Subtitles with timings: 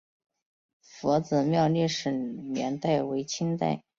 [0.81, 3.83] 佛子庙的历史年代为清代。